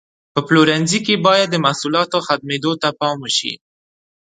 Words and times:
په 0.33 0.39
پلورنځي 0.47 0.99
کې 1.05 1.23
باید 1.25 1.47
د 1.51 1.55
محصولاتو 1.65 2.17
ختمېدو 2.27 2.71
ته 2.81 2.89
پام 2.99 3.17
وشي. 3.21 3.53